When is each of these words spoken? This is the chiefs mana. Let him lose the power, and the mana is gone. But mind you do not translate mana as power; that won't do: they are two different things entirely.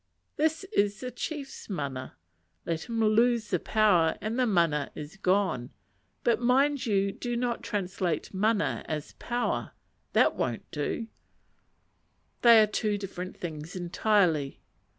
This 0.35 0.63
is 0.75 0.99
the 0.99 1.11
chiefs 1.11 1.69
mana. 1.69 2.15
Let 2.65 2.85
him 2.89 3.01
lose 3.03 3.49
the 3.51 3.59
power, 3.59 4.17
and 4.19 4.39
the 4.39 4.47
mana 4.47 4.89
is 4.95 5.15
gone. 5.15 5.69
But 6.23 6.41
mind 6.41 6.87
you 6.87 7.11
do 7.11 7.37
not 7.37 7.61
translate 7.61 8.33
mana 8.33 8.83
as 8.87 9.13
power; 9.19 9.73
that 10.13 10.33
won't 10.33 10.71
do: 10.71 11.05
they 12.41 12.63
are 12.63 12.65
two 12.65 12.97
different 12.97 13.37
things 13.37 13.75
entirely. 13.75 14.59